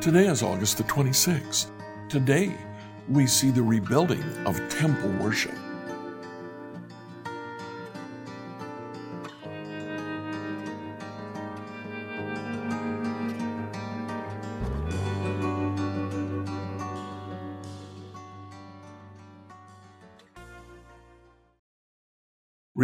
Today 0.00 0.28
is 0.28 0.42
August 0.42 0.78
the 0.78 0.84
26th. 0.84 1.70
Today, 2.08 2.56
we 3.08 3.26
see 3.26 3.50
the 3.50 3.62
rebuilding 3.62 4.22
of 4.46 4.56
temple 4.68 5.10
worship. 5.24 5.54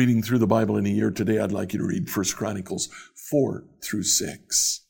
Reading 0.02 0.20
through 0.20 0.38
the 0.38 0.48
Bible 0.48 0.76
in 0.76 0.84
a 0.84 0.88
year 0.88 1.12
today, 1.12 1.38
I'd 1.38 1.52
like 1.52 1.72
you 1.72 1.78
to 1.78 1.86
read 1.86 2.10
1 2.12 2.24
Chronicles 2.34 2.88
4 3.30 3.62
through 3.80 4.02
6. 4.02 4.80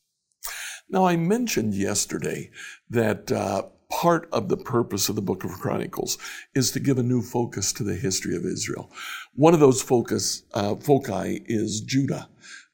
Now, 0.89 1.05
I 1.05 1.17
mentioned 1.17 1.75
yesterday 1.75 2.51
that 2.89 3.31
uh, 3.31 3.65
part 3.91 4.27
of 4.33 4.49
the 4.49 4.57
purpose 4.57 5.11
of 5.11 5.17
the 5.17 5.21
book 5.21 5.45
of 5.45 5.51
Chronicles 5.51 6.17
is 6.55 6.71
to 6.71 6.81
give 6.81 6.97
a 6.97 7.03
new 7.03 7.21
focus 7.21 7.75
to 7.75 7.85
the 7.85 7.95
history 7.95 8.35
of 8.35 8.47
Israel. 8.47 8.91
One 9.35 9.53
of 9.53 9.61
those 9.61 9.83
focus 9.83 10.45
uh, 10.55 10.77
foci 10.77 11.43
is 11.45 11.83
Judah. 11.83 12.31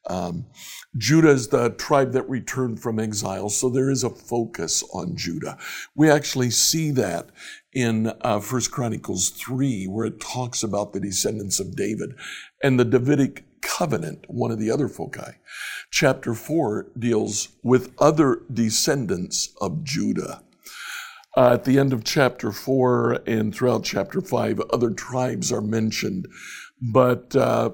Um, 0.08 0.46
Judah 0.96 1.30
is 1.30 1.48
the 1.48 1.70
tribe 1.70 2.12
that 2.12 2.30
returned 2.30 2.80
from 2.80 3.00
exile, 3.00 3.50
so 3.50 3.68
there 3.68 3.90
is 3.90 4.04
a 4.04 4.10
focus 4.10 4.84
on 4.94 5.16
Judah. 5.16 5.58
We 5.96 6.08
actually 6.08 6.50
see 6.50 6.92
that 6.92 7.30
in 7.78 8.12
uh, 8.22 8.40
1 8.40 8.62
Chronicles 8.72 9.30
3, 9.30 9.86
where 9.86 10.06
it 10.06 10.18
talks 10.18 10.64
about 10.64 10.92
the 10.92 10.98
descendants 10.98 11.60
of 11.60 11.76
David 11.76 12.16
and 12.60 12.78
the 12.78 12.84
Davidic 12.84 13.44
covenant, 13.62 14.24
one 14.26 14.50
of 14.50 14.58
the 14.58 14.68
other 14.68 14.88
foci. 14.88 15.36
Chapter 15.88 16.34
4 16.34 16.88
deals 16.98 17.50
with 17.62 17.94
other 18.00 18.42
descendants 18.52 19.54
of 19.60 19.84
Judah. 19.84 20.42
Uh, 21.36 21.52
at 21.52 21.62
the 21.62 21.78
end 21.78 21.92
of 21.92 22.02
chapter 22.02 22.50
4 22.50 23.20
and 23.28 23.54
throughout 23.54 23.84
chapter 23.84 24.20
5, 24.20 24.60
other 24.72 24.90
tribes 24.90 25.52
are 25.52 25.60
mentioned. 25.60 26.26
But 26.82 27.36
uh, 27.36 27.70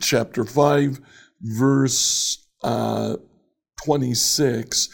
chapter 0.00 0.44
5, 0.44 0.98
verse 1.42 2.44
uh, 2.64 3.18
26, 3.84 4.88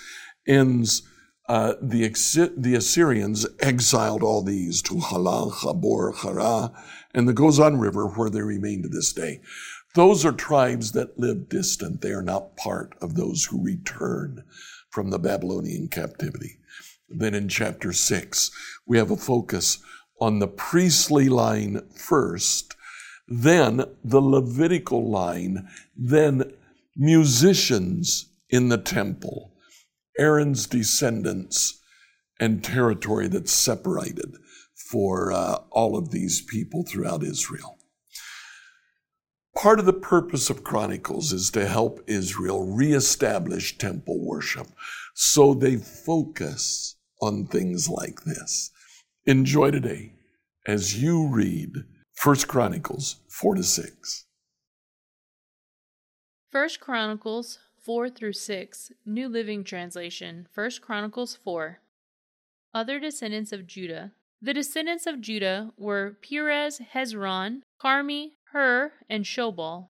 ends 0.47 1.10
uh, 1.51 1.75
the, 1.83 2.55
the 2.57 2.77
Assyrians 2.77 3.45
exiled 3.59 4.23
all 4.23 4.41
these 4.41 4.81
to 4.83 5.01
Halah, 5.01 5.51
Habor, 5.51 6.15
Hara, 6.15 6.73
and 7.13 7.29
the 7.29 7.35
Gozan 7.35 7.81
River, 7.81 8.07
where 8.07 8.31
they 8.31 8.41
remain 8.41 8.85
to 8.85 8.89
this 8.89 9.13
day. 9.13 9.41
Those 9.97 10.25
are 10.25 10.31
tribes 10.31 10.93
that 10.93 11.19
live 11.19 11.49
distant. 11.49 12.03
They 12.03 12.13
are 12.13 12.23
not 12.23 12.57
part 12.57 12.95
of 13.03 13.17
those 13.17 13.47
who 13.47 13.65
return 13.65 14.45
from 14.91 15.11
the 15.11 15.19
Babylonian 15.19 15.89
captivity. 15.89 16.61
Then 17.09 17.35
in 17.35 17.49
chapter 17.49 17.93
6, 17.93 18.53
we 18.87 18.99
have 18.99 19.11
a 19.11 19.17
focus 19.17 19.83
on 20.21 20.39
the 20.39 20.47
priestly 20.47 21.29
line 21.29 21.83
first, 21.97 22.77
then 23.27 23.87
the 24.05 24.21
Levitical 24.21 25.11
line, 25.11 25.69
then 25.97 26.53
musicians 26.95 28.29
in 28.51 28.69
the 28.69 28.79
temple, 28.79 29.50
Aaron's 30.19 30.67
descendants, 30.67 31.81
and 32.41 32.65
territory 32.65 33.29
that's 33.29 33.53
separated 33.53 34.37
for 34.91 35.31
uh, 35.31 35.59
all 35.71 35.97
of 35.97 36.11
these 36.11 36.41
people 36.41 36.85
throughout 36.85 37.23
Israel. 37.23 37.79
Part 39.57 39.79
of 39.79 39.85
the 39.85 39.93
purpose 39.93 40.49
of 40.49 40.65
Chronicles 40.65 41.33
is 41.33 41.51
to 41.51 41.67
help 41.67 42.01
Israel 42.07 42.75
reestablish 42.75 43.77
temple 43.77 44.25
worship. 44.25 44.69
So 45.15 45.55
they 45.55 45.77
focus 45.77 46.97
on 47.21 47.47
things 47.47 47.89
like 47.89 48.23
this. 48.25 48.71
Enjoy 49.27 49.71
today 49.71 50.15
as 50.67 51.03
you 51.03 51.29
read 51.29 51.75
1 52.23 52.37
Chronicles 52.49 53.17
4 53.29 53.57
to 53.57 53.63
6. 53.63 54.25
1 56.53 56.69
Chronicles 56.81 57.59
4 57.91 58.09
through 58.09 58.35
6, 58.35 58.93
New 59.05 59.29
Living 59.29 59.65
Translation, 59.65 60.47
1 60.55 60.71
Chronicles 60.81 61.35
4. 61.35 61.81
Other 62.73 63.01
descendants 63.01 63.51
of 63.51 63.67
Judah. 63.67 64.13
The 64.41 64.55
descendants 64.55 65.09
of 65.09 65.21
Judah 65.21 65.73
were 65.77 66.17
Perez, 66.23 66.81
Hezron, 66.95 67.63
Carmi, 67.83 68.35
Hur, 68.53 68.93
and 69.09 69.25
Shobal. 69.25 69.89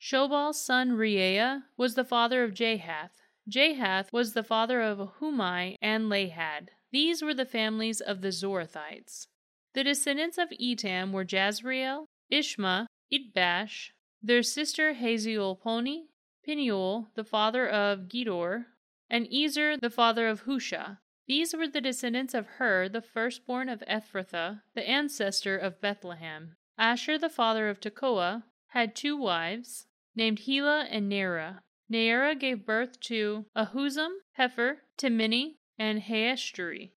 Shobal's 0.00 0.64
son 0.64 0.92
Reaiah 0.92 1.64
was 1.76 1.96
the 1.96 2.04
father 2.04 2.44
of 2.44 2.52
Jahath. 2.54 3.10
Jahath 3.50 4.12
was 4.12 4.34
the 4.34 4.44
father 4.44 4.80
of 4.80 5.14
Humai 5.20 5.74
and 5.82 6.04
Lahad. 6.04 6.68
These 6.92 7.22
were 7.22 7.34
the 7.34 7.44
families 7.44 8.00
of 8.00 8.20
the 8.20 8.28
Zorathites. 8.28 9.26
The 9.74 9.82
descendants 9.82 10.38
of 10.38 10.50
Etam 10.50 11.10
were 11.10 11.26
Jezreel, 11.28 12.06
Ishma, 12.32 12.86
Idbash, 13.12 13.88
their 14.22 14.44
sister 14.44 14.94
Hazielponi, 14.94 16.02
Peniel, 16.44 17.10
the 17.14 17.24
father 17.24 17.68
of 17.68 18.08
Gedor, 18.08 18.66
and 19.08 19.26
Ezer, 19.32 19.76
the 19.76 19.90
father 19.90 20.26
of 20.26 20.42
Husha. 20.42 20.98
These 21.26 21.54
were 21.54 21.68
the 21.68 21.80
descendants 21.80 22.34
of 22.34 22.46
Hur, 22.58 22.88
the 22.88 23.00
firstborn 23.00 23.68
of 23.68 23.82
Ephrathah, 23.88 24.62
the 24.74 24.88
ancestor 24.88 25.56
of 25.56 25.80
Bethlehem. 25.80 26.56
Asher, 26.76 27.16
the 27.18 27.28
father 27.28 27.68
of 27.68 27.80
Tekoa, 27.80 28.42
had 28.68 28.96
two 28.96 29.16
wives, 29.16 29.86
named 30.16 30.40
Helah 30.40 30.86
and 30.90 31.10
Naarah. 31.10 31.60
Naarah 31.90 32.38
gave 32.38 32.66
birth 32.66 32.98
to 33.00 33.46
Ahuzzam, 33.56 34.10
Hepher, 34.38 34.78
Temeni, 34.98 35.56
and 35.78 36.02
Haahashtari. 36.02 36.92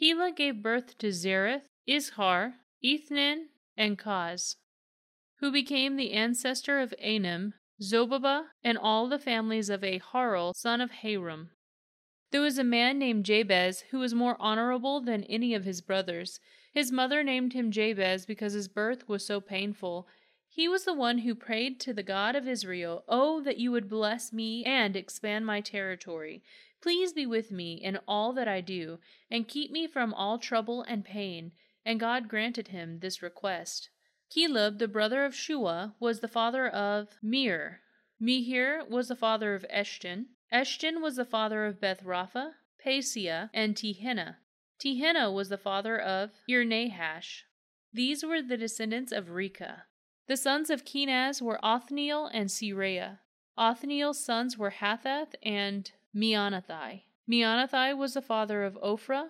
Helah 0.00 0.34
gave 0.34 0.62
birth 0.62 0.96
to 0.98 1.08
Zereth, 1.08 1.66
Izhar, 1.88 2.54
Ethnan, 2.84 3.48
and 3.76 3.98
Koz, 3.98 4.56
who 5.40 5.50
became 5.52 5.96
the 5.96 6.12
ancestor 6.12 6.78
of 6.78 6.94
Anim, 6.98 7.54
Zobaba, 7.82 8.46
and 8.62 8.78
all 8.78 9.08
the 9.08 9.18
families 9.18 9.68
of 9.68 9.80
Aharel, 9.80 10.54
son 10.54 10.80
of 10.80 10.90
Harum. 10.90 11.50
There 12.30 12.40
was 12.40 12.56
a 12.56 12.64
man 12.64 12.98
named 12.98 13.26
Jabez 13.26 13.80
who 13.90 13.98
was 13.98 14.14
more 14.14 14.36
honorable 14.38 15.00
than 15.00 15.24
any 15.24 15.52
of 15.52 15.64
his 15.64 15.80
brothers. 15.80 16.38
His 16.72 16.92
mother 16.92 17.22
named 17.22 17.52
him 17.52 17.70
Jabez 17.70 18.24
because 18.24 18.52
his 18.52 18.68
birth 18.68 19.08
was 19.08 19.26
so 19.26 19.40
painful. 19.40 20.06
He 20.48 20.68
was 20.68 20.84
the 20.84 20.94
one 20.94 21.18
who 21.18 21.34
prayed 21.34 21.80
to 21.80 21.92
the 21.92 22.02
God 22.02 22.36
of 22.36 22.46
Israel, 22.46 23.04
Oh, 23.08 23.42
that 23.42 23.58
you 23.58 23.72
would 23.72 23.88
bless 23.88 24.32
me 24.32 24.64
and 24.64 24.96
expand 24.96 25.44
my 25.44 25.60
territory. 25.60 26.42
Please 26.80 27.12
be 27.12 27.26
with 27.26 27.50
me 27.50 27.74
in 27.74 27.98
all 28.06 28.32
that 28.32 28.48
I 28.48 28.60
do, 28.60 28.98
and 29.30 29.48
keep 29.48 29.70
me 29.70 29.86
from 29.86 30.14
all 30.14 30.38
trouble 30.38 30.82
and 30.82 31.04
pain. 31.04 31.52
And 31.84 31.98
God 31.98 32.28
granted 32.28 32.68
him 32.68 33.00
this 33.00 33.22
request. 33.22 33.90
Caleb, 34.32 34.78
the 34.78 34.88
brother 34.88 35.24
of 35.24 35.34
Shuhah, 35.34 35.92
was 36.00 36.20
the 36.20 36.28
father 36.28 36.66
of 36.66 37.18
Mir. 37.22 37.80
Mehir 38.20 38.88
was 38.88 39.08
the 39.08 39.16
father 39.16 39.54
of 39.54 39.66
Eshton. 39.68 40.26
Eshton 40.50 41.02
was 41.02 41.16
the 41.16 41.24
father 41.24 41.66
of 41.66 41.80
Beth 41.80 42.02
Rapha, 42.02 42.52
Paseah, 42.82 43.50
and 43.52 43.76
Tehinnah. 43.76 44.36
Tehinnah 44.78 45.30
was 45.32 45.50
the 45.50 45.58
father 45.58 45.98
of 45.98 46.30
Ir-Nahash. 46.48 47.44
These 47.92 48.24
were 48.24 48.40
the 48.40 48.56
descendants 48.56 49.12
of 49.12 49.26
Recah. 49.26 49.82
The 50.28 50.36
sons 50.38 50.70
of 50.70 50.84
Kenaz 50.84 51.42
were 51.42 51.60
Othniel 51.62 52.30
and 52.32 52.48
Seraiah. 52.48 53.18
Othniel's 53.58 54.24
sons 54.24 54.56
were 54.56 54.70
Hathath 54.70 55.34
and 55.42 55.92
Meonothai. 56.16 57.02
Meonothai 57.28 57.94
was 57.96 58.14
the 58.14 58.22
father 58.22 58.64
of 58.64 58.78
Ophrah. 58.82 59.28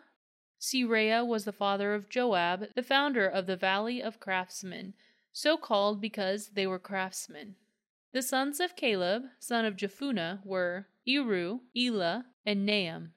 Seraiah 0.62 1.26
was 1.26 1.44
the 1.44 1.52
father 1.52 1.92
of 1.92 2.08
Joab, 2.08 2.72
the 2.76 2.84
founder 2.84 3.26
of 3.26 3.46
the 3.46 3.56
Valley 3.56 4.00
of 4.00 4.20
Craftsmen, 4.20 4.94
so 5.32 5.56
called 5.56 6.00
because 6.00 6.50
they 6.50 6.68
were 6.68 6.78
craftsmen. 6.78 7.56
The 8.12 8.22
sons 8.22 8.60
of 8.60 8.76
Caleb, 8.76 9.24
son 9.40 9.64
of 9.64 9.74
Jephunneh, 9.74 10.46
were 10.46 10.86
Iru, 11.04 11.62
Elah, 11.76 12.26
and 12.46 12.68
Naam. 12.68 13.10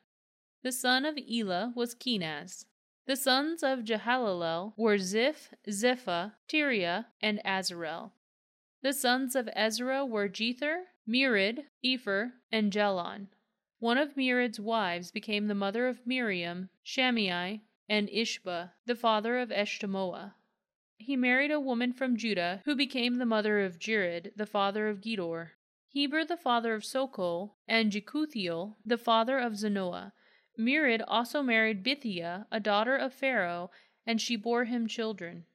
The 0.63 0.71
son 0.71 1.06
of 1.06 1.19
Elah 1.19 1.71
was 1.75 1.94
Kenaz. 1.94 2.65
The 3.06 3.15
sons 3.15 3.62
of 3.62 3.83
Jehallelel 3.83 4.74
were 4.75 4.97
Ziph, 4.97 5.53
Ziphah, 5.68 6.33
Tiria, 6.50 7.06
and 7.21 7.39
Asarel. 7.45 8.13
The 8.81 8.94
sons 8.94 9.36
of 9.36 9.50
Ezra 9.53 10.03
were 10.03 10.27
Jether, 10.27 10.86
Mered, 11.07 11.65
Epher, 11.86 12.31
and 12.51 12.74
Jalon. 12.74 13.27
One 13.85 13.99
of 13.99 14.15
Mered's 14.15 14.59
wives 14.59 15.11
became 15.11 15.45
the 15.45 15.53
mother 15.53 15.87
of 15.87 16.07
Miriam, 16.07 16.69
Shammai, 16.81 17.57
and 17.87 18.09
Ishbah, 18.09 18.71
the 18.87 18.95
father 18.95 19.37
of 19.37 19.51
Eshtemoa. 19.51 20.33
He 20.97 21.15
married 21.15 21.51
a 21.51 21.59
woman 21.59 21.93
from 21.93 22.17
Judah 22.17 22.63
who 22.65 22.75
became 22.75 23.17
the 23.17 23.27
mother 23.27 23.59
of 23.59 23.77
Jered, 23.77 24.31
the 24.35 24.47
father 24.47 24.87
of 24.87 25.01
Gedor. 25.01 25.51
Heber 25.87 26.25
the 26.25 26.35
father 26.35 26.73
of 26.73 26.83
Sokol, 26.83 27.57
and 27.67 27.91
Jekuthiel 27.91 28.77
the 28.83 28.97
father 28.97 29.37
of 29.37 29.53
Zanoah. 29.53 30.13
Mered 30.57 31.03
also 31.07 31.43
married 31.43 31.83
Bithiah, 31.83 32.47
a 32.51 32.59
daughter 32.59 32.95
of 32.95 33.13
Pharaoh, 33.13 33.69
and 34.03 34.19
she 34.19 34.35
bore 34.35 34.65
him 34.65 34.87
children. 34.87 35.45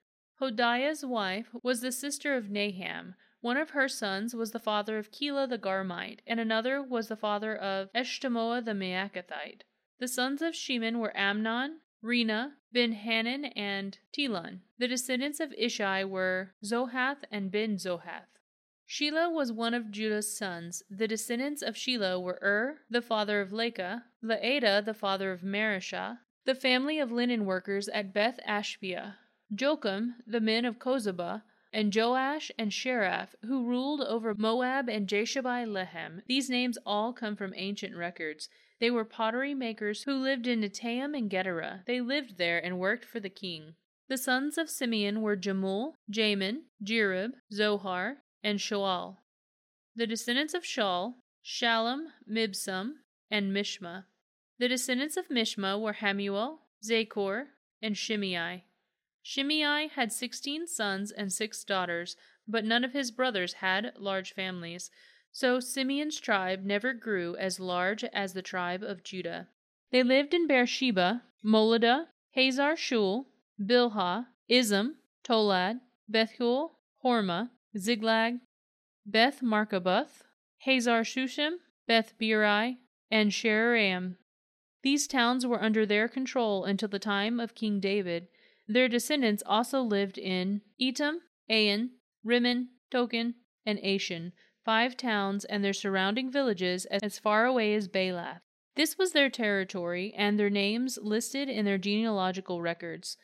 Hodiah's 0.41 1.05
wife 1.05 1.49
was 1.65 1.81
the 1.81 1.91
sister 1.91 2.37
of 2.37 2.45
Naham. 2.45 3.17
One 3.43 3.57
of 3.57 3.71
her 3.71 3.89
sons 3.89 4.35
was 4.35 4.51
the 4.51 4.59
father 4.59 4.99
of 4.99 5.11
Keilah 5.11 5.49
the 5.49 5.59
Garmite, 5.59 6.21
and 6.27 6.39
another 6.39 6.83
was 6.83 7.09
the 7.09 7.17
father 7.17 7.57
of 7.57 7.91
Eshtemoa 7.95 8.63
the 8.65 8.73
Maacathite. 8.73 9.63
The 9.99 10.09
sons 10.09 10.43
of 10.43 10.55
Shimon 10.55 10.99
were 10.99 11.17
Amnon, 11.17 11.81
Rinnah, 12.03 12.53
Ben 12.73 12.93
Hanan, 12.93 13.47
and 13.47 13.99
Tilon. 14.13 14.61
The 14.79 14.89
descendants 14.89 15.41
of 15.41 15.55
Ishi 15.55 16.05
were 16.05 16.55
Zoheth 16.63 17.25
and 17.31 17.51
Ben 17.51 17.77
Zoheth. 17.77 18.41
Shelah 18.87 19.33
was 19.33 19.53
one 19.53 19.73
of 19.73 19.91
Judah's 19.91 20.37
sons. 20.37 20.83
The 20.91 21.09
descendants 21.09 21.63
of 21.63 21.77
Shelah 21.77 22.21
were 22.21 22.39
Ur, 22.43 22.81
the 22.91 23.01
father 23.01 23.41
of 23.41 23.53
Lecah, 23.53 24.03
Laadah, 24.23 24.85
the 24.85 24.95
father 24.95 25.33
of 25.33 25.43
Mareshah, 25.43 26.19
the 26.45 26.55
family 26.55 26.99
of 26.99 27.13
linen 27.13 27.45
workers 27.45 27.89
at 27.89 28.13
Beth 28.13 28.41
Ashbea, 28.47 29.15
Jokim, 29.55 30.15
the 30.27 30.41
men 30.41 30.65
of 30.65 30.79
Cozeba, 30.79 31.43
and 31.73 31.95
Joash 31.95 32.51
and 32.59 32.73
Saraph, 32.73 33.35
who 33.45 33.67
ruled 33.67 34.01
over 34.01 34.35
Moab 34.35 34.89
and 34.89 35.09
Jashubi 35.09 35.67
Lehem. 35.67 36.23
These 36.27 36.51
names 36.51 36.79
all 36.85 37.13
come 37.13 37.37
from 37.37 37.53
ancient 37.57 37.97
records. 37.97 38.49
They 38.81 38.91
were 38.91 39.05
pottery 39.05 39.55
makers 39.55 40.03
who 40.03 40.15
lived 40.15 40.47
in 40.47 40.61
Netaim 40.61 41.17
and 41.17 41.31
Gederah. 41.31 41.85
They 41.87 42.01
lived 42.01 42.39
there 42.39 42.59
and 42.59 42.79
worked 42.79 43.05
for 43.05 43.21
the 43.21 43.29
king. 43.29 43.75
The 44.09 44.19
sons 44.19 44.59
of 44.59 44.69
Simeon 44.69 45.23
were 45.23 45.37
Jemuel, 45.37 45.95
Jamin, 46.11 46.63
Jarib, 46.83 47.33
Zohar, 47.53 48.17
and 48.43 48.59
Shaul. 48.59 49.19
The 49.95 50.07
descendants 50.07 50.55
of 50.55 50.65
Shaul, 50.65 51.15
Shallum, 51.45 52.07
Mibsam, 52.29 52.95
and 53.31 53.53
Mishma. 53.53 54.05
The 54.59 54.69
descendants 54.69 55.17
of 55.17 55.29
Mishma 55.29 55.81
were 55.81 55.95
Hammuel, 55.95 56.61
Zaccur, 56.85 57.47
and 57.81 57.97
Shimei. 57.97 58.65
Shimei 59.33 59.87
had 59.95 60.13
sixteen 60.13 60.67
sons 60.67 61.13
and 61.13 61.33
six 61.33 61.63
daughters, 61.63 62.17
but 62.49 62.65
none 62.65 62.83
of 62.83 62.93
his 62.93 63.13
brothers 63.13 63.53
had 63.53 63.93
large 63.97 64.35
families. 64.35 64.91
So 65.31 65.61
Simeon's 65.61 66.19
tribe 66.19 66.65
never 66.65 66.93
grew 66.93 67.37
as 67.37 67.61
large 67.61 68.03
as 68.03 68.33
the 68.33 68.43
tribe 68.43 68.83
of 68.83 69.05
Judah. 69.05 69.47
They 69.93 70.03
lived 70.03 70.35
in 70.35 70.49
Beersheba, 70.49 71.23
Moladah, 71.45 72.07
Hazar 72.35 72.75
Shual, 72.75 73.27
Bilhah, 73.65 74.27
Ezem, 74.51 74.95
Tolad, 75.23 75.79
Bethuel, 76.11 76.81
Hormah, 77.05 77.51
Ziklag, 77.79 78.41
Beth 79.07 79.43
Marcaboth, 79.43 80.25
Hazar 80.65 81.03
Susim, 81.03 81.59
Beth 81.87 82.15
Biri, 82.21 82.79
and 83.13 83.31
Shaaraim. 83.31 84.17
These 84.83 85.07
towns 85.07 85.47
were 85.47 85.63
under 85.63 85.87
their 85.87 86.09
control 86.09 86.65
until 86.65 86.89
the 86.89 86.99
time 86.99 87.39
of 87.39 87.55
King 87.55 87.79
David. 87.79 88.27
Their 88.71 88.89
descendants 88.89 89.43
also 89.45 89.83
lived 89.83 90.17
in 90.17 90.61
Etam, 90.81 91.23
Ain, 91.49 91.91
Rimmon, 92.23 92.69
Token, 92.89 93.35
and 93.67 93.81
Ashan, 93.81 94.31
five 94.65 94.97
towns 94.97 95.45
and 95.45 95.65
their 95.65 95.73
surrounding 95.73 96.31
villages 96.31 96.87
as 96.87 97.19
far 97.19 97.47
away 97.47 97.75
as 97.75 97.89
Baalath. 97.89 98.43
This 98.77 98.97
was 98.97 99.11
their 99.11 99.29
territory 99.29 100.15
and 100.17 100.39
their 100.39 100.51
names 100.51 101.01
listed 101.03 101.49
in 101.49 101.65
their 101.65 101.79
genealogical 101.79 102.63
records. 102.63 103.17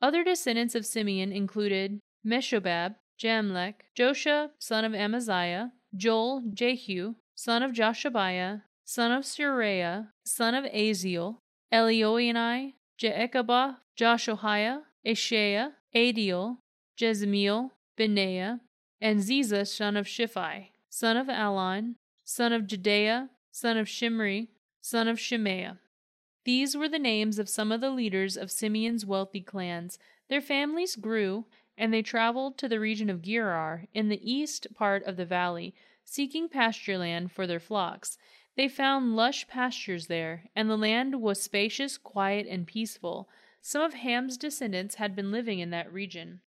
Other 0.00 0.22
descendants 0.22 0.76
of 0.76 0.86
Simeon 0.86 1.32
included 1.32 1.98
Meshobab, 2.24 2.94
Jamlech, 3.20 3.80
Joshua, 3.96 4.52
son 4.60 4.84
of 4.84 4.94
Amaziah, 4.94 5.72
Joel, 5.96 6.44
Jehu, 6.54 7.16
son 7.34 7.64
of 7.64 7.72
Joshibiah, 7.72 8.62
son 8.84 9.10
of 9.10 9.24
Suriah, 9.24 10.10
son 10.24 10.54
of 10.54 10.66
Asiel, 10.66 11.38
Elioenai, 11.72 12.74
Jaakobah, 12.98 13.76
Jeshohaiah, 13.96 14.82
Asaiah, 15.06 15.72
Adiel, 15.94 16.58
Jesimiel, 16.96 17.70
Benaiah, 17.96 18.60
and 19.00 19.20
Ziza, 19.20 19.66
son 19.66 19.96
of 19.96 20.06
Shiphi, 20.06 20.70
son 20.88 21.16
of 21.16 21.28
Allon, 21.28 21.96
son 22.24 22.52
of 22.52 22.62
Jedaiah, 22.62 23.28
son 23.52 23.76
of 23.76 23.88
Shimri, 23.88 24.50
son 24.80 25.06
of 25.06 25.18
Shemaiah. 25.18 25.78
These 26.44 26.76
were 26.76 26.88
the 26.88 26.98
names 26.98 27.38
of 27.38 27.48
some 27.48 27.70
of 27.70 27.80
the 27.80 27.90
leaders 27.90 28.36
of 28.36 28.50
Simeon's 28.50 29.06
wealthy 29.06 29.40
clans. 29.40 29.98
Their 30.28 30.40
families 30.40 30.96
grew 30.96 31.44
and 31.76 31.92
they 31.92 32.02
traveled 32.02 32.58
to 32.58 32.68
the 32.68 32.80
region 32.80 33.08
of 33.08 33.22
Gerar 33.22 33.84
in 33.94 34.08
the 34.08 34.32
east 34.32 34.66
part 34.74 35.04
of 35.04 35.16
the 35.16 35.24
valley, 35.24 35.74
seeking 36.04 36.48
pasture 36.48 36.98
land 36.98 37.30
for 37.30 37.46
their 37.46 37.60
flocks. 37.60 38.18
They 38.58 38.66
found 38.66 39.14
lush 39.14 39.46
pastures 39.46 40.08
there, 40.08 40.50
and 40.56 40.68
the 40.68 40.76
land 40.76 41.22
was 41.22 41.40
spacious, 41.40 41.96
quiet, 41.96 42.44
and 42.48 42.66
peaceful. 42.66 43.28
Some 43.62 43.82
of 43.82 43.94
Ham's 43.94 44.36
descendants 44.36 44.96
had 44.96 45.14
been 45.14 45.30
living 45.30 45.60
in 45.60 45.70
that 45.70 45.92
region. 45.92 46.40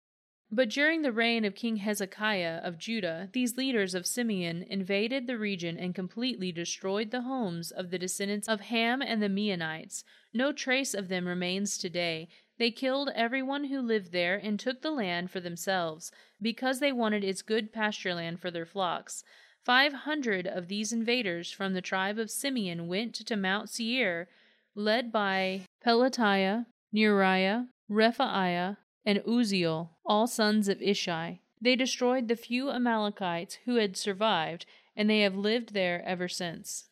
But 0.51 0.69
during 0.71 1.03
the 1.03 1.11
reign 1.11 1.45
of 1.45 1.53
King 1.53 1.75
Hezekiah 1.75 2.61
of 2.63 2.79
Judah, 2.79 3.29
these 3.33 3.57
leaders 3.57 3.93
of 3.93 4.07
Simeon 4.07 4.63
invaded 4.63 5.27
the 5.27 5.37
region 5.37 5.77
and 5.77 5.93
completely 5.93 6.51
destroyed 6.51 7.11
the 7.11 7.21
homes 7.21 7.69
of 7.69 7.91
the 7.91 7.99
descendants 7.99 8.47
of 8.47 8.61
Ham 8.61 9.03
and 9.03 9.21
the 9.21 9.29
Meunites. 9.29 10.03
No 10.33 10.51
trace 10.51 10.95
of 10.95 11.09
them 11.09 11.27
remains 11.27 11.77
today. 11.77 12.27
They 12.57 12.71
killed 12.71 13.11
everyone 13.13 13.65
who 13.65 13.81
lived 13.81 14.11
there 14.11 14.35
and 14.35 14.59
took 14.59 14.81
the 14.81 14.89
land 14.89 15.29
for 15.29 15.41
themselves, 15.41 16.11
because 16.41 16.79
they 16.79 16.91
wanted 16.91 17.23
its 17.23 17.43
good 17.43 17.71
pasture 17.71 18.15
land 18.15 18.41
for 18.41 18.49
their 18.49 18.65
flocks. 18.65 19.23
Five 19.63 19.93
hundred 19.93 20.47
of 20.47 20.67
these 20.67 20.91
invaders 20.91 21.51
from 21.51 21.73
the 21.73 21.81
tribe 21.81 22.17
of 22.17 22.31
Simeon 22.31 22.87
went 22.87 23.15
to 23.15 23.35
Mount 23.35 23.69
Seir, 23.69 24.27
led 24.75 25.11
by 25.11 25.61
Pelatiah, 25.85 26.65
Neariah, 26.93 27.67
Rephaiah, 27.89 28.77
and 29.05 29.19
Uzziel, 29.27 29.89
all 30.05 30.27
sons 30.27 30.67
of 30.67 30.81
Ishi. 30.81 31.41
They 31.61 31.75
destroyed 31.75 32.27
the 32.27 32.35
few 32.35 32.69
Amalekites 32.69 33.59
who 33.65 33.75
had 33.75 33.97
survived, 33.97 34.65
and 34.95 35.09
they 35.09 35.21
have 35.21 35.35
lived 35.35 35.73
there 35.73 36.03
ever 36.05 36.27
since. 36.27 36.89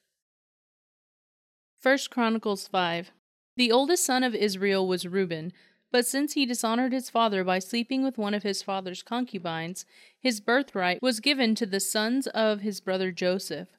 1 1.81 1.97
Chronicles 2.09 2.67
5 2.67 3.11
the 3.57 3.71
oldest 3.71 4.05
son 4.05 4.23
of 4.23 4.35
Israel 4.35 4.87
was 4.87 5.07
Reuben, 5.07 5.51
but 5.91 6.05
since 6.05 6.33
he 6.33 6.45
dishonored 6.45 6.91
his 6.91 7.09
father 7.09 7.43
by 7.43 7.59
sleeping 7.59 8.03
with 8.03 8.17
one 8.17 8.33
of 8.33 8.43
his 8.43 8.61
father's 8.61 9.03
concubines, 9.03 9.85
his 10.19 10.41
birthright 10.41 11.01
was 11.01 11.19
given 11.19 11.55
to 11.55 11.65
the 11.65 11.79
sons 11.79 12.27
of 12.27 12.61
his 12.61 12.79
brother 12.81 13.11
Joseph. 13.11 13.69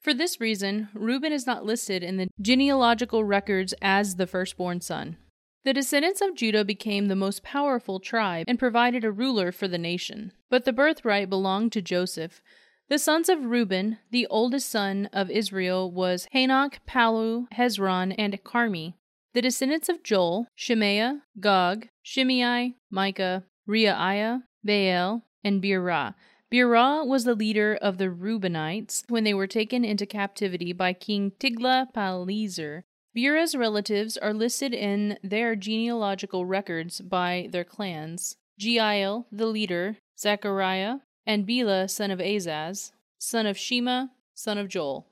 For 0.00 0.14
this 0.14 0.40
reason, 0.40 0.88
Reuben 0.94 1.32
is 1.32 1.46
not 1.46 1.64
listed 1.64 2.02
in 2.02 2.16
the 2.16 2.28
genealogical 2.40 3.24
records 3.24 3.74
as 3.82 4.16
the 4.16 4.26
firstborn 4.26 4.80
son. 4.80 5.16
The 5.64 5.74
descendants 5.74 6.20
of 6.20 6.34
Judah 6.34 6.64
became 6.64 7.06
the 7.06 7.16
most 7.16 7.42
powerful 7.42 8.00
tribe 8.00 8.46
and 8.48 8.58
provided 8.58 9.04
a 9.04 9.10
ruler 9.10 9.52
for 9.52 9.68
the 9.68 9.76
nation. 9.76 10.32
But 10.48 10.64
the 10.64 10.72
birthright 10.72 11.28
belonged 11.28 11.72
to 11.72 11.82
Joseph. 11.82 12.40
The 12.88 12.98
sons 12.98 13.28
of 13.28 13.44
Reuben, 13.44 13.98
the 14.10 14.26
oldest 14.28 14.70
son 14.70 15.10
of 15.12 15.30
Israel, 15.30 15.90
was 15.90 16.26
Hanoch, 16.32 16.78
Pallu, 16.88 17.48
Hezron, 17.52 18.14
and 18.16 18.42
Carmi. 18.44 18.94
The 19.38 19.42
descendants 19.42 19.88
of 19.88 20.02
Joel, 20.02 20.48
Shemaiah, 20.56 21.22
Gog, 21.38 21.86
Shimei, 22.02 22.74
Micah, 22.90 23.44
Reaiah, 23.68 24.42
Baal, 24.64 25.22
and 25.44 25.62
Beerah. 25.62 26.16
Beerah 26.50 27.06
was 27.06 27.22
the 27.22 27.36
leader 27.36 27.78
of 27.80 27.98
the 27.98 28.08
Reubenites 28.08 29.04
when 29.08 29.22
they 29.22 29.32
were 29.32 29.46
taken 29.46 29.84
into 29.84 30.06
captivity 30.06 30.72
by 30.72 30.92
King 30.92 31.30
Tiglath-Pileser. 31.38 32.82
Beerah's 33.16 33.54
relatives 33.54 34.16
are 34.16 34.34
listed 34.34 34.74
in 34.74 35.20
their 35.22 35.54
genealogical 35.54 36.44
records 36.44 37.00
by 37.00 37.48
their 37.52 37.62
clans. 37.62 38.34
Jeiel, 38.60 39.26
the 39.30 39.46
leader, 39.46 39.98
Zechariah, 40.18 40.96
and 41.24 41.46
Bela, 41.46 41.88
son 41.88 42.10
of 42.10 42.18
Azaz, 42.18 42.90
son 43.18 43.46
of 43.46 43.56
Shema, 43.56 44.06
son 44.34 44.58
of 44.58 44.66
Joel. 44.66 45.06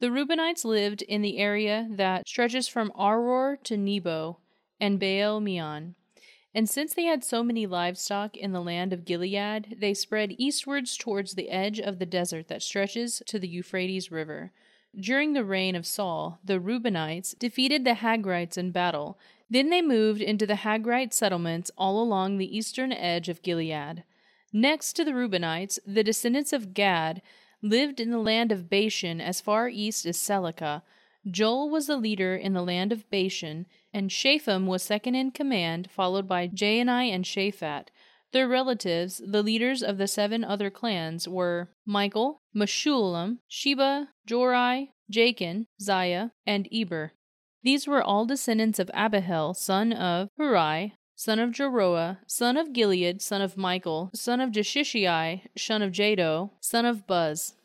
The 0.00 0.10
Reubenites 0.10 0.64
lived 0.64 1.02
in 1.02 1.20
the 1.20 1.36
area 1.36 1.86
that 1.90 2.26
stretches 2.26 2.66
from 2.66 2.90
Aroer 2.98 3.62
to 3.64 3.76
Nebo 3.76 4.38
and 4.80 4.98
Baal 4.98 5.40
Meon. 5.40 5.94
And 6.54 6.68
since 6.68 6.94
they 6.94 7.04
had 7.04 7.22
so 7.22 7.44
many 7.44 7.66
livestock 7.66 8.34
in 8.34 8.52
the 8.52 8.62
land 8.62 8.94
of 8.94 9.04
Gilead, 9.04 9.76
they 9.78 9.92
spread 9.92 10.34
eastwards 10.38 10.96
towards 10.96 11.34
the 11.34 11.50
edge 11.50 11.78
of 11.78 11.98
the 11.98 12.06
desert 12.06 12.48
that 12.48 12.62
stretches 12.62 13.22
to 13.26 13.38
the 13.38 13.46
Euphrates 13.46 14.10
River. 14.10 14.52
During 14.98 15.34
the 15.34 15.44
reign 15.44 15.76
of 15.76 15.86
Saul, 15.86 16.40
the 16.42 16.58
Reubenites 16.58 17.38
defeated 17.38 17.84
the 17.84 17.96
Hagrites 17.96 18.56
in 18.56 18.72
battle. 18.72 19.18
Then 19.50 19.68
they 19.68 19.82
moved 19.82 20.22
into 20.22 20.46
the 20.46 20.54
Hagrite 20.54 21.12
settlements 21.12 21.70
all 21.76 22.02
along 22.02 22.38
the 22.38 22.56
eastern 22.56 22.90
edge 22.90 23.28
of 23.28 23.42
Gilead. 23.42 24.02
Next 24.52 24.94
to 24.94 25.04
the 25.04 25.12
Reubenites, 25.12 25.78
the 25.86 26.02
descendants 26.02 26.52
of 26.52 26.74
Gad 26.74 27.22
lived 27.62 28.00
in 28.00 28.10
the 28.10 28.18
land 28.18 28.52
of 28.52 28.68
Bashan 28.68 29.20
as 29.20 29.40
far 29.40 29.68
east 29.68 30.06
as 30.06 30.16
Salecah. 30.16 30.82
Joel 31.30 31.68
was 31.68 31.86
the 31.86 31.96
leader 31.96 32.34
in 32.34 32.54
the 32.54 32.62
land 32.62 32.92
of 32.92 33.08
Bashan, 33.10 33.66
and 33.92 34.10
Shapham 34.10 34.66
was 34.66 34.82
second 34.82 35.14
in 35.14 35.30
command, 35.30 35.90
followed 35.90 36.26
by 36.26 36.48
Janai 36.48 37.10
and 37.12 37.24
Shaphat. 37.24 37.88
Their 38.32 38.48
relatives, 38.48 39.20
the 39.24 39.42
leaders 39.42 39.82
of 39.82 39.98
the 39.98 40.06
seven 40.06 40.44
other 40.44 40.70
clans, 40.70 41.26
were 41.26 41.68
Michael, 41.84 42.42
Meshullam, 42.54 43.38
Sheba, 43.48 44.08
Jorai, 44.26 44.90
Jachin, 45.10 45.66
Zia, 45.80 46.32
and 46.46 46.68
Eber. 46.72 47.12
These 47.62 47.86
were 47.86 48.02
all 48.02 48.24
descendants 48.24 48.78
of 48.78 48.90
Abihail, 48.94 49.54
son 49.54 49.92
of 49.92 50.30
Huri, 50.38 50.92
son 51.22 51.38
of 51.38 51.50
Jaroah, 51.50 52.16
son 52.26 52.56
of 52.56 52.72
Gilead, 52.72 53.20
son 53.20 53.42
of 53.42 53.54
Michael, 53.54 54.10
son 54.14 54.40
of 54.40 54.52
Jeshishai, 54.52 55.42
son 55.54 55.82
of 55.82 55.92
Jahdo, 55.92 56.52
son 56.60 56.86
of 56.86 57.06
Buz. 57.06 57.56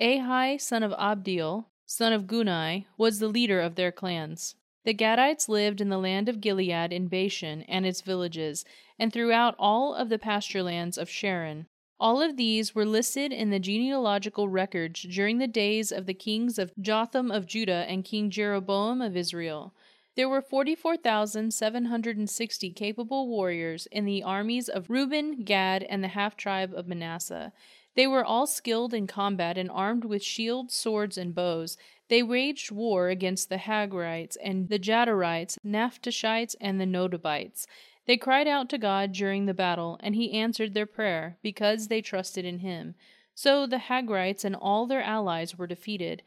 Ahai, 0.00 0.58
son 0.58 0.82
of 0.82 0.92
Abdiel, 0.92 1.66
son 1.84 2.14
of 2.14 2.22
Guni, 2.22 2.86
was 2.96 3.18
the 3.18 3.28
leader 3.28 3.60
of 3.60 3.74
their 3.74 3.92
clans. 3.92 4.54
The 4.86 4.94
Gadites 4.94 5.46
lived 5.46 5.82
in 5.82 5.90
the 5.90 5.98
land 5.98 6.30
of 6.30 6.40
Gilead 6.40 6.90
in 6.90 7.08
Bashan 7.08 7.64
and 7.64 7.84
its 7.84 8.00
villages, 8.00 8.64
and 8.98 9.12
throughout 9.12 9.56
all 9.58 9.94
of 9.94 10.08
the 10.08 10.18
pasture 10.18 10.62
lands 10.62 10.96
of 10.96 11.10
Sharon. 11.10 11.66
All 12.00 12.22
of 12.22 12.38
these 12.38 12.74
were 12.74 12.86
listed 12.86 13.30
in 13.30 13.50
the 13.50 13.60
genealogical 13.60 14.48
records 14.48 15.02
during 15.02 15.36
the 15.36 15.46
days 15.46 15.92
of 15.92 16.06
the 16.06 16.14
kings 16.14 16.58
of 16.58 16.72
Jotham 16.80 17.30
of 17.30 17.44
Judah 17.44 17.84
and 17.86 18.06
King 18.06 18.30
Jeroboam 18.30 19.02
of 19.02 19.18
Israel. 19.18 19.74
There 20.14 20.28
were 20.28 20.42
44,760 20.42 22.70
capable 22.72 23.28
warriors 23.28 23.88
in 23.90 24.04
the 24.04 24.22
armies 24.22 24.68
of 24.68 24.90
Reuben, 24.90 25.42
Gad, 25.42 25.84
and 25.84 26.04
the 26.04 26.08
half 26.08 26.36
tribe 26.36 26.74
of 26.74 26.86
Manasseh. 26.86 27.50
They 27.94 28.06
were 28.06 28.24
all 28.24 28.46
skilled 28.46 28.92
in 28.92 29.06
combat 29.06 29.56
and 29.56 29.70
armed 29.70 30.04
with 30.04 30.22
shields, 30.22 30.74
swords, 30.74 31.16
and 31.16 31.34
bows. 31.34 31.78
They 32.08 32.22
waged 32.22 32.70
war 32.70 33.08
against 33.08 33.48
the 33.48 33.56
Hagrites 33.56 34.36
and 34.42 34.68
the 34.68 34.78
Jadarites, 34.78 35.56
Naphtalites, 35.64 36.56
and 36.60 36.78
the 36.78 36.86
Nodabites. 36.86 37.66
They 38.06 38.18
cried 38.18 38.48
out 38.48 38.68
to 38.70 38.78
God 38.78 39.12
during 39.12 39.46
the 39.46 39.54
battle, 39.54 39.98
and 40.02 40.14
he 40.14 40.32
answered 40.32 40.74
their 40.74 40.86
prayer, 40.86 41.38
because 41.42 41.88
they 41.88 42.02
trusted 42.02 42.44
in 42.44 42.58
him. 42.58 42.96
So 43.34 43.66
the 43.66 43.78
Hagrites 43.78 44.44
and 44.44 44.54
all 44.54 44.86
their 44.86 45.02
allies 45.02 45.56
were 45.56 45.66
defeated. 45.66 46.22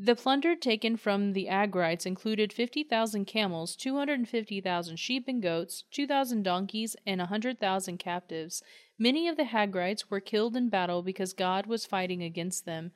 The 0.00 0.14
plunder 0.14 0.54
taken 0.54 0.96
from 0.96 1.32
the 1.32 1.46
Hagrites 1.46 2.06
included 2.06 2.52
50,000 2.52 3.24
camels, 3.24 3.74
250,000 3.74 4.96
sheep 4.96 5.24
and 5.26 5.42
goats, 5.42 5.82
2,000 5.90 6.44
donkeys, 6.44 6.94
and 7.04 7.18
100,000 7.18 7.98
captives. 7.98 8.62
Many 8.96 9.26
of 9.26 9.36
the 9.36 9.46
Hagrites 9.46 10.08
were 10.08 10.20
killed 10.20 10.54
in 10.54 10.68
battle 10.68 11.02
because 11.02 11.32
God 11.32 11.66
was 11.66 11.84
fighting 11.84 12.22
against 12.22 12.64
them. 12.64 12.92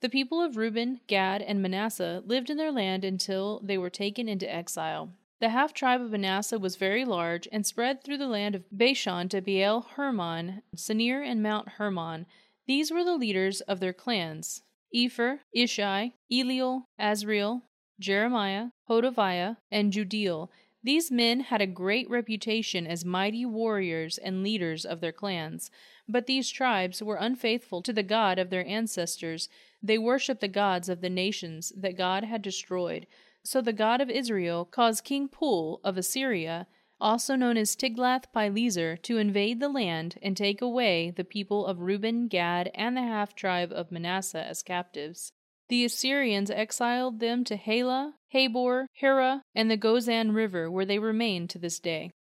The 0.00 0.08
people 0.08 0.40
of 0.40 0.56
Reuben, 0.56 1.02
Gad, 1.06 1.42
and 1.42 1.60
Manasseh 1.60 2.22
lived 2.24 2.48
in 2.48 2.56
their 2.56 2.72
land 2.72 3.04
until 3.04 3.60
they 3.62 3.76
were 3.76 3.90
taken 3.90 4.26
into 4.26 4.50
exile. 4.50 5.10
The 5.40 5.50
half 5.50 5.74
tribe 5.74 6.00
of 6.00 6.10
Manasseh 6.10 6.58
was 6.58 6.76
very 6.76 7.04
large 7.04 7.46
and 7.52 7.66
spread 7.66 8.02
through 8.02 8.16
the 8.16 8.28
land 8.28 8.54
of 8.54 8.64
Bashan 8.72 9.28
to 9.28 9.42
Baal 9.42 9.82
Hermon, 9.82 10.62
Senir, 10.74 11.22
and 11.22 11.42
Mount 11.42 11.68
Hermon. 11.72 12.24
These 12.66 12.90
were 12.90 13.04
the 13.04 13.18
leaders 13.18 13.60
of 13.60 13.80
their 13.80 13.92
clans. 13.92 14.62
Epher, 14.94 15.40
Ishi, 15.52 16.14
Eliel, 16.30 16.84
Azriel, 17.00 17.62
Jeremiah, 17.98 18.68
Hodaviah, 18.88 19.56
and 19.70 19.92
Jahdiel. 19.92 20.48
These 20.82 21.10
men 21.10 21.40
had 21.40 21.60
a 21.60 21.66
great 21.66 22.08
reputation 22.08 22.86
as 22.86 23.04
mighty 23.04 23.44
warriors 23.44 24.18
and 24.18 24.42
leaders 24.42 24.84
of 24.84 25.00
their 25.00 25.12
clans. 25.12 25.70
But 26.08 26.26
these 26.26 26.50
tribes 26.50 27.02
were 27.02 27.16
unfaithful 27.16 27.82
to 27.82 27.92
the 27.92 28.04
God 28.04 28.38
of 28.38 28.50
their 28.50 28.64
ancestors. 28.66 29.48
They 29.82 29.98
worshipped 29.98 30.40
the 30.40 30.48
gods 30.48 30.88
of 30.88 31.00
the 31.00 31.10
nations 31.10 31.72
that 31.76 31.96
God 31.96 32.22
had 32.22 32.42
destroyed. 32.42 33.08
So 33.42 33.60
the 33.60 33.72
God 33.72 34.00
of 34.00 34.10
Israel 34.10 34.64
caused 34.64 35.04
King 35.04 35.28
Pul 35.28 35.80
of 35.82 35.96
Assyria 35.96 36.68
also 37.00 37.36
known 37.36 37.56
as 37.56 37.76
Tiglath-Pileser, 37.76 38.96
to 39.02 39.18
invade 39.18 39.60
the 39.60 39.68
land 39.68 40.18
and 40.22 40.36
take 40.36 40.62
away 40.62 41.10
the 41.10 41.24
people 41.24 41.66
of 41.66 41.80
Reuben, 41.80 42.28
Gad, 42.28 42.70
and 42.74 42.96
the 42.96 43.02
half 43.02 43.34
tribe 43.34 43.72
of 43.72 43.92
Manasseh 43.92 44.46
as 44.46 44.62
captives. 44.62 45.32
The 45.68 45.84
Assyrians 45.84 46.50
exiled 46.50 47.20
them 47.20 47.44
to 47.44 47.56
Halah, 47.56 48.14
Habor, 48.32 48.86
Hara, 48.94 49.42
and 49.54 49.70
the 49.70 49.76
Gozan 49.76 50.34
River, 50.34 50.70
where 50.70 50.84
they 50.84 50.98
remain 50.98 51.48
to 51.48 51.58
this 51.58 51.80
day. 51.80 52.12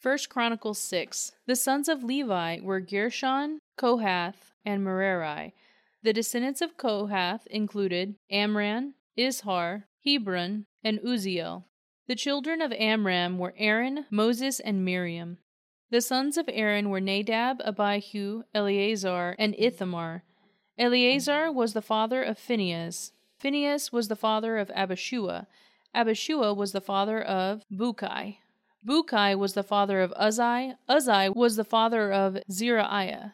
1 0.00 0.18
Chronicles 0.28 0.78
6 0.78 1.32
The 1.46 1.56
sons 1.56 1.88
of 1.88 2.04
Levi 2.04 2.60
were 2.60 2.80
Gershon, 2.80 3.58
Kohath, 3.76 4.52
and 4.64 4.84
Merari. 4.84 5.54
The 6.04 6.12
descendants 6.12 6.60
of 6.60 6.76
Kohath 6.76 7.46
included 7.48 8.14
Amram, 8.30 8.94
Izhar, 9.18 9.84
Hebron, 10.04 10.66
and 10.84 11.00
Uzziel. 11.00 11.64
The 12.08 12.16
children 12.16 12.62
of 12.62 12.72
Amram 12.72 13.36
were 13.36 13.52
Aaron, 13.58 14.06
Moses, 14.10 14.60
and 14.60 14.82
Miriam. 14.82 15.36
The 15.90 16.00
sons 16.00 16.38
of 16.38 16.48
Aaron 16.50 16.88
were 16.88 17.02
Nadab, 17.02 17.60
Abihu, 17.62 18.44
Eleazar, 18.54 19.36
and 19.38 19.54
Ithamar. 19.58 20.24
Eleazar 20.78 21.52
was 21.52 21.74
the 21.74 21.82
father 21.82 22.22
of 22.22 22.38
Phinehas. 22.38 23.12
Phinehas 23.38 23.92
was 23.92 24.08
the 24.08 24.16
father 24.16 24.56
of 24.56 24.70
Abishua. 24.70 25.48
Abishua 25.94 26.56
was 26.56 26.72
the 26.72 26.80
father 26.80 27.20
of 27.20 27.62
Bukai. 27.70 28.38
Bukai 28.86 29.38
was 29.38 29.52
the 29.52 29.62
father 29.62 30.00
of 30.00 30.10
Uzzi. 30.12 30.76
Uzzi 30.88 31.28
was 31.36 31.56
the 31.56 31.64
father 31.64 32.10
of 32.10 32.38
Zerahiah. 32.50 33.32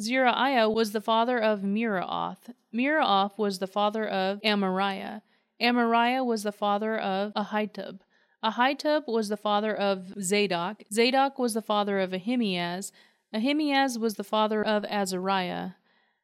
Zerahiah 0.00 0.72
was 0.72 0.92
the 0.92 1.02
father 1.02 1.38
of 1.38 1.60
Meraioth. 1.60 2.54
Meraioth 2.74 3.36
was 3.36 3.58
the 3.58 3.66
father 3.66 4.08
of 4.08 4.40
Amariah. 4.40 5.20
Amariah 5.60 6.24
was 6.24 6.42
the 6.42 6.52
father 6.52 6.98
of 6.98 7.34
Ahitub. 7.34 8.00
Ahitub 8.44 9.06
was 9.06 9.30
the 9.30 9.38
father 9.38 9.74
of 9.74 10.12
Zadok. 10.20 10.82
Zadok 10.92 11.38
was 11.38 11.54
the 11.54 11.62
father 11.62 11.98
of 11.98 12.12
Ahimaaz. 12.12 12.92
Ahimaaz 13.32 13.98
was 13.98 14.16
the 14.16 14.24
father 14.24 14.62
of 14.62 14.84
Azariah. 14.84 15.70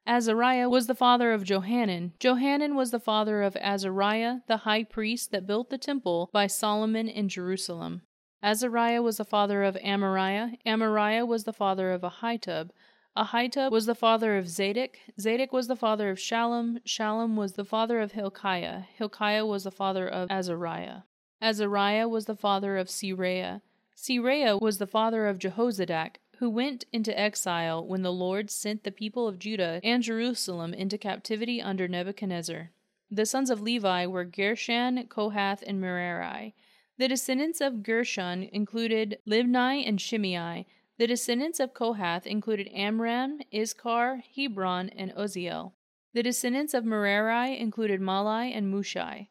Azariah 0.06 0.68
was 0.68 0.86
the 0.86 0.94
father 0.94 1.32
of 1.32 1.44
Johanan. 1.44 2.12
Johanan 2.18 2.74
was 2.74 2.90
the 2.90 3.00
father 3.00 3.42
of 3.42 3.56
Azariah, 3.56 4.40
the 4.48 4.58
high 4.58 4.84
priest 4.84 5.32
that 5.32 5.46
built 5.46 5.70
the 5.70 5.78
temple 5.78 6.28
by 6.30 6.46
Solomon 6.46 7.08
in 7.08 7.30
Jerusalem. 7.30 8.02
Azariah 8.42 9.00
was 9.00 9.16
the 9.16 9.24
father 9.24 9.62
of 9.62 9.76
Amariah. 9.76 10.58
Amariah 10.66 11.26
was 11.26 11.44
the 11.44 11.54
father 11.54 11.90
of 11.90 12.02
Ahitub. 12.02 12.68
Ahitub 13.16 13.70
was 13.70 13.86
the 13.86 13.94
father 13.94 14.36
of 14.36 14.46
Zadok. 14.46 14.98
Zadok 15.18 15.52
was 15.52 15.68
the 15.68 15.76
father 15.76 16.10
of 16.10 16.18
Shallum. 16.18 16.78
Shallum 16.86 17.36
was 17.36 17.54
the 17.54 17.64
father 17.64 17.98
of 17.98 18.12
Hilkiah. 18.12 18.82
Hilkiah 18.94 19.46
was 19.46 19.64
the 19.64 19.70
father 19.70 20.06
of 20.06 20.30
Azariah. 20.30 21.02
Azariah 21.42 22.08
was 22.08 22.26
the 22.26 22.36
father 22.36 22.76
of 22.76 22.88
Seraiah. 22.88 23.62
Seraiah 23.96 24.60
was 24.60 24.78
the 24.78 24.86
father 24.86 25.26
of 25.26 25.38
Jehozadak, 25.38 26.16
who 26.36 26.50
went 26.50 26.84
into 26.92 27.18
exile 27.18 27.86
when 27.86 28.02
the 28.02 28.12
Lord 28.12 28.50
sent 28.50 28.84
the 28.84 28.90
people 28.90 29.26
of 29.26 29.38
Judah 29.38 29.80
and 29.82 30.02
Jerusalem 30.02 30.74
into 30.74 30.98
captivity 30.98 31.60
under 31.60 31.88
Nebuchadnezzar. 31.88 32.70
The 33.10 33.26
sons 33.26 33.50
of 33.50 33.60
Levi 33.60 34.06
were 34.06 34.24
Gershon, 34.24 35.06
Kohath, 35.08 35.62
and 35.66 35.80
Merari. 35.80 36.54
The 36.98 37.08
descendants 37.08 37.60
of 37.60 37.82
Gershon 37.82 38.44
included 38.52 39.18
Libni 39.26 39.86
and 39.86 40.00
Shimei. 40.00 40.66
The 40.98 41.06
descendants 41.06 41.58
of 41.58 41.72
Kohath 41.72 42.26
included 42.26 42.68
Amram, 42.68 43.40
Issachar, 43.52 44.22
Hebron, 44.36 44.90
and 44.90 45.12
Uzziel. 45.12 45.72
The 46.12 46.22
descendants 46.22 46.74
of 46.74 46.84
Merari 46.84 47.58
included 47.58 48.00
Mahli 48.00 48.54
and 48.54 48.72
Mushi. 48.72 49.28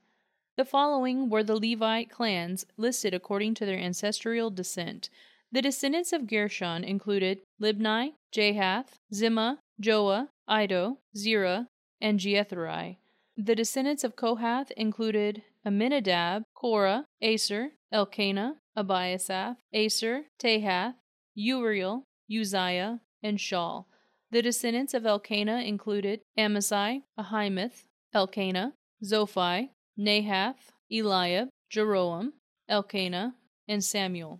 The 0.59 0.65
following 0.65 1.29
were 1.29 1.41
the 1.41 1.55
Levite 1.55 2.09
clans 2.09 2.65
listed 2.75 3.13
according 3.13 3.53
to 3.53 3.65
their 3.65 3.79
ancestral 3.79 4.49
descent. 4.49 5.09
The 5.53 5.61
descendants 5.61 6.11
of 6.11 6.27
Gershon 6.27 6.83
included 6.83 7.39
Libni, 7.61 8.15
Jahath, 8.35 8.99
Zimmah, 9.13 9.59
Joah, 9.81 10.27
Iddo, 10.51 10.97
Zerah, 11.15 11.69
and 12.01 12.19
Jeatherai. 12.19 12.97
The 13.37 13.55
descendants 13.55 14.03
of 14.03 14.17
Kohath 14.17 14.71
included 14.71 15.43
Amminadab, 15.65 16.43
Korah, 16.53 17.05
Assir, 17.21 17.71
Elkanah, 17.93 18.57
Abiasaph, 18.77 19.55
Assir, 19.73 20.25
Tahath, 20.43 20.95
Uriel, 21.35 22.03
Uzziah, 22.29 22.99
and 23.23 23.37
Shaul. 23.37 23.85
The 24.29 24.41
descendants 24.41 24.93
of 24.93 25.05
Elkanah 25.05 25.61
included 25.61 26.19
Amasai, 26.37 27.03
Ahimoth, 27.17 27.85
Elkanah, 28.13 28.73
Zophai, 29.01 29.69
Nahath, 29.99 30.71
Eliab, 30.89 31.49
Jeroham, 31.69 32.31
Elkanah, 32.69 33.35
and 33.67 33.83
Samuel. 33.83 34.39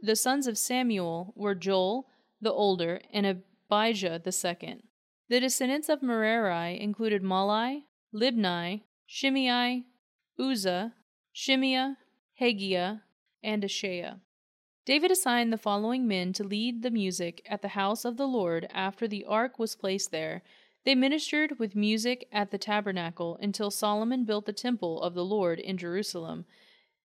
The 0.00 0.16
sons 0.16 0.46
of 0.46 0.56
Samuel 0.56 1.34
were 1.36 1.54
Joel, 1.54 2.06
the 2.40 2.52
older, 2.52 3.00
and 3.12 3.26
Abijah 3.26 4.22
the 4.24 4.32
second. 4.32 4.84
The 5.28 5.40
descendants 5.40 5.90
of 5.90 6.02
Merari 6.02 6.80
included 6.80 7.22
Mahli, 7.22 7.82
Libni, 8.14 8.82
Shimei, 9.06 9.84
Uzzah, 10.38 10.94
Shimea, 11.32 11.98
Haggiah, 12.40 13.02
and 13.42 13.62
Asaiah. 13.62 14.20
David 14.86 15.10
assigned 15.10 15.52
the 15.52 15.58
following 15.58 16.08
men 16.08 16.32
to 16.32 16.44
lead 16.44 16.82
the 16.82 16.90
music 16.90 17.42
at 17.46 17.60
the 17.60 17.68
house 17.68 18.06
of 18.06 18.16
the 18.16 18.26
Lord 18.26 18.66
after 18.72 19.06
the 19.06 19.26
ark 19.26 19.58
was 19.58 19.76
placed 19.76 20.12
there 20.12 20.42
they 20.84 20.94
ministered 20.94 21.58
with 21.58 21.76
music 21.76 22.28
at 22.32 22.50
the 22.50 22.58
tabernacle 22.58 23.38
until 23.42 23.70
Solomon 23.70 24.24
built 24.24 24.46
the 24.46 24.52
temple 24.52 25.02
of 25.02 25.14
the 25.14 25.24
Lord 25.24 25.58
in 25.58 25.76
Jerusalem. 25.76 26.46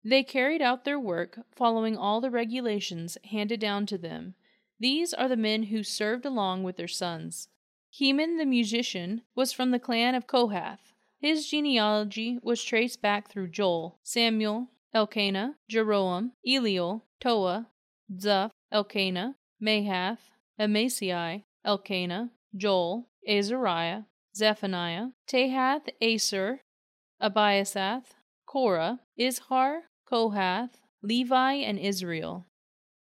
They 0.04 0.24
carried 0.24 0.62
out 0.62 0.84
their 0.84 1.00
work, 1.00 1.40
following 1.56 1.96
all 1.96 2.22
the 2.22 2.32
regulations 2.32 3.18
handed 3.26 3.60
down 3.60 3.86
to 3.88 3.98
them. 3.98 4.36
These 4.80 5.14
are 5.14 5.28
the 5.28 5.38
men 5.38 5.64
who 5.64 5.84
served 5.84 6.26
along 6.26 6.64
with 6.64 6.78
their 6.78 6.88
sons. 6.88 7.50
Heman 7.92 8.38
the 8.38 8.46
musician 8.46 9.22
was 9.36 9.54
from 9.54 9.72
the 9.72 9.80
clan 9.80 10.16
of 10.16 10.26
Kohath. 10.26 10.94
His 11.20 11.48
genealogy 11.48 12.40
was 12.42 12.64
traced 12.64 13.02
back 13.02 13.30
through 13.30 13.50
Joel, 13.50 14.00
Samuel, 14.02 14.70
Elkanah, 14.94 15.56
Jeroham, 15.70 16.32
Eliel, 16.48 17.04
Toah, 17.20 17.68
Zuph, 18.12 18.52
Elkanah, 18.72 19.36
Mahath, 19.62 20.32
Amasai, 20.60 21.44
Elkanah, 21.64 22.32
Joel, 22.56 23.08
Azariah, 23.28 24.04
Zephaniah, 24.36 25.08
Tahath, 25.28 25.90
Assir, 26.02 26.62
Abiasaph, 27.22 28.06
Korah, 28.46 29.00
Izhar, 29.20 29.82
Kohath, 30.10 30.78
Levi, 31.02 31.54
and 31.54 31.80
Israel. 31.80 32.48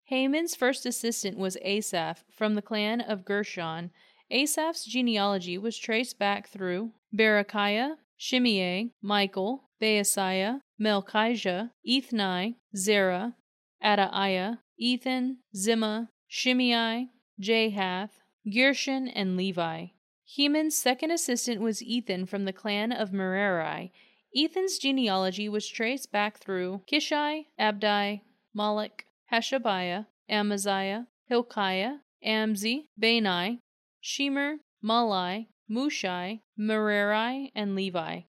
Heman's 0.10 0.56
first 0.56 0.86
assistant 0.86 1.38
was 1.38 1.58
Asaph 1.62 2.24
from 2.32 2.56
the 2.56 2.62
clan 2.62 3.02
of 3.02 3.26
Gershon. 3.26 3.92
Asaph's 4.32 4.86
genealogy 4.86 5.58
was 5.58 5.78
traced 5.78 6.18
back 6.18 6.48
through 6.48 6.92
Berekiah, 7.16 7.96
Shimei, 8.18 8.92
Michael, 9.02 9.70
Baaseiah, 9.82 10.62
Malkijah, 10.80 11.72
Ethni, 11.88 12.56
Zerah, 12.76 13.36
Adaiah, 13.84 14.60
Ethan, 14.78 15.38
Zimmah, 15.56 16.10
Shimei, 16.28 17.08
Jahath, 17.40 18.22
Gershon, 18.52 19.08
and 19.08 19.38
Levi. 19.38 19.88
Heman's 20.28 20.76
second 20.76 21.12
assistant 21.12 21.62
was 21.62 21.82
Ethan 21.82 22.26
from 22.26 22.46
the 22.46 22.54
clan 22.54 22.92
of 22.92 23.14
Merari. 23.14 23.94
Ethan's 24.36 24.78
genealogy 24.78 25.48
was 25.48 25.68
traced 25.68 26.12
back 26.12 26.38
through 26.38 26.82
Kishi, 26.92 27.46
Abdi, 27.58 28.24
Malluch, 28.56 29.06
Hashabiah, 29.32 30.08
Amaziah, 30.30 31.08
Hilkiah, 31.30 32.00
Amzi, 32.26 32.88
Bani, 32.98 33.62
Shemer, 34.04 34.58
Mahli, 34.84 35.48
Mushi, 35.70 36.42
Merari, 36.58 37.52
and 37.56 37.76
Levi. 37.76 38.22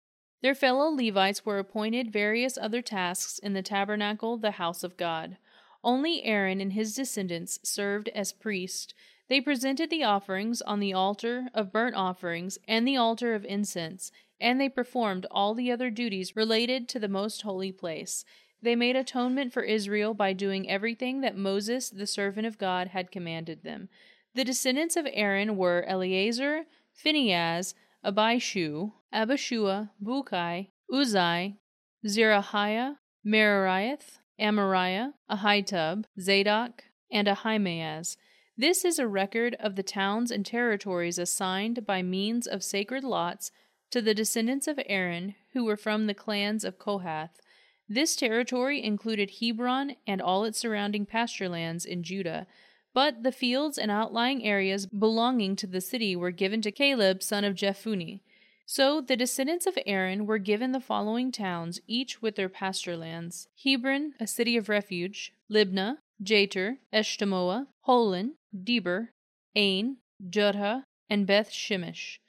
Their 0.42 0.56
fellow 0.56 0.90
Levites 0.90 1.46
were 1.46 1.58
appointed 1.58 2.14
various 2.14 2.58
other 2.58 2.82
tasks 2.82 3.40
in 3.40 3.54
the 3.54 3.64
tabernacle, 3.64 4.38
the 4.38 4.52
house 4.52 4.84
of 4.84 4.98
God. 4.98 5.38
Only 5.84 6.24
Aaron 6.24 6.62
and 6.62 6.74
his 6.74 6.96
descendants 6.96 7.60
served 7.64 8.10
as 8.10 8.34
priests. 8.34 8.94
They 9.30 9.42
presented 9.42 9.90
the 9.90 10.04
offerings 10.04 10.62
on 10.62 10.80
the 10.80 10.94
altar 10.94 11.50
of 11.54 11.72
burnt 11.72 11.96
offerings 11.96 12.58
and 12.68 12.88
the 12.88 12.98
altar 12.98 13.36
of 13.36 13.44
incense, 13.46 14.12
and 14.40 14.60
they 14.60 14.70
performed 14.70 15.26
all 15.30 15.54
the 15.54 15.72
other 15.72 15.90
duties 15.90 16.36
related 16.36 16.88
to 16.90 17.00
the 17.00 17.10
most 17.10 17.42
holy 17.42 17.72
place. 17.72 18.24
They 18.62 18.76
made 18.76 18.96
atonement 18.96 19.54
for 19.54 19.64
Israel 19.64 20.14
by 20.14 20.34
doing 20.34 20.70
everything 20.70 21.22
that 21.22 21.38
Moses, 21.38 21.90
the 21.90 22.08
servant 22.08 22.48
of 22.48 22.58
God, 22.58 22.88
had 22.88 23.12
commanded 23.12 23.64
them. 23.64 23.90
The 24.34 24.46
descendants 24.46 24.96
of 24.96 25.08
Aaron 25.12 25.58
were 25.58 25.84
Eleazar, 25.88 26.66
Phinehas, 26.94 27.74
Abishu, 28.06 28.94
Abishua, 29.14 29.90
Bukai, 30.04 30.70
Uzzi, 30.92 31.58
Zerahiah, 32.06 32.96
Merariah, 33.26 34.00
Amariah, 34.40 35.14
Ahitub, 35.30 36.06
Zadok, 36.20 36.84
and 37.12 37.28
Ahimaaz. 37.28 38.18
This 38.60 38.84
is 38.84 38.98
a 38.98 39.08
record 39.08 39.56
of 39.60 39.76
the 39.76 39.84
towns 39.84 40.32
and 40.32 40.44
territories 40.44 41.20
assigned 41.20 41.86
by 41.86 42.02
means 42.02 42.48
of 42.48 42.64
sacred 42.64 43.04
lots 43.04 43.52
to 43.92 44.02
the 44.02 44.16
descendants 44.16 44.68
of 44.68 44.80
Aaron 44.88 45.36
who 45.54 45.64
were 45.64 45.78
from 45.78 46.08
the 46.08 46.16
clans 46.16 46.64
of 46.64 46.80
Kohath. 46.80 47.40
This 47.88 48.16
territory 48.16 48.84
included 48.84 49.34
Hebron 49.40 49.96
and 50.08 50.20
all 50.20 50.44
its 50.44 50.58
surrounding 50.58 51.06
pasture 51.06 51.48
lands 51.48 51.86
in 51.86 52.02
Judah, 52.02 52.48
but 52.96 53.22
the 53.22 53.32
fields 53.32 53.78
and 53.78 53.92
outlying 53.92 54.44
areas 54.44 54.88
belonging 54.88 55.56
to 55.58 55.68
the 55.68 55.80
city 55.80 56.16
were 56.16 56.32
given 56.32 56.64
to 56.64 56.72
Caleb, 56.72 57.22
son 57.22 57.44
of 57.44 57.54
Jephunneh. 57.54 58.22
So 58.66 59.02
the 59.02 59.16
descendants 59.16 59.68
of 59.68 59.78
Aaron 59.86 60.26
were 60.26 60.40
given 60.40 60.72
the 60.72 60.82
following 60.82 61.32
towns, 61.32 61.80
each 61.86 62.24
with 62.24 62.36
their 62.36 62.50
pasture 62.50 62.98
lands 62.98 63.50
Hebron, 63.64 64.16
a 64.20 64.26
city 64.26 64.58
of 64.58 64.68
refuge, 64.68 65.32
Libnah, 65.48 65.98
Jattir, 66.24 66.78
Eshtemoa, 66.92 67.68
Holon, 67.88 68.32
Debir, 68.64 69.10
Ain, 69.56 69.98
Juttah, 70.30 70.84
and 71.10 71.26
Beth 71.26 71.50
Shemesh. 71.50 72.20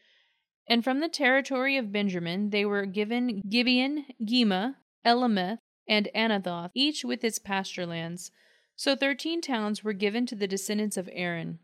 And 0.69 0.85
from 0.85 1.01
the 1.01 1.09
territory 1.09 1.77
of 1.77 1.93
Benjamin 1.93 2.51
they 2.51 2.65
were 2.65 2.87
given 2.87 3.43
Gibeon, 3.49 4.05
Geba, 4.23 4.75
Alemeth, 5.05 5.59
and 5.89 6.09
Anathoth, 6.15 6.71
each 6.75 7.05
with 7.05 7.25
its 7.25 7.39
pasture 7.39 7.87
lands. 7.87 8.31
So 8.77 8.95
thirteen 8.95 9.41
towns 9.41 9.83
were 9.83 9.95
given 9.95 10.27
to 10.27 10.35
the 10.35 10.47
descendants 10.47 10.97
of 10.97 11.09
Aaron. 11.13 11.59